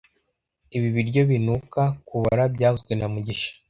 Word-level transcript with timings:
Ibi 0.75 0.89
biryo 0.95 1.21
binuka 1.29 1.81
kubora 2.07 2.43
byavuzwe 2.53 2.91
na 2.95 3.05
mugisha 3.13 3.51